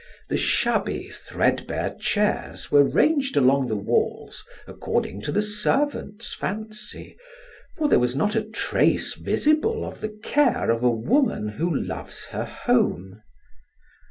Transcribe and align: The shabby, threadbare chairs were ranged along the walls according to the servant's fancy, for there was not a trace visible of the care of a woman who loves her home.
The 0.29 0.37
shabby, 0.37 1.09
threadbare 1.11 1.93
chairs 1.99 2.71
were 2.71 2.83
ranged 2.83 3.37
along 3.37 3.67
the 3.67 3.75
walls 3.75 4.43
according 4.65 5.21
to 5.21 5.31
the 5.31 5.43
servant's 5.43 6.33
fancy, 6.33 7.15
for 7.77 7.87
there 7.87 7.99
was 7.99 8.15
not 8.15 8.35
a 8.35 8.41
trace 8.41 9.13
visible 9.13 9.85
of 9.85 10.01
the 10.01 10.09
care 10.09 10.71
of 10.71 10.83
a 10.83 10.89
woman 10.89 11.49
who 11.49 11.71
loves 11.75 12.25
her 12.31 12.45
home. 12.45 13.21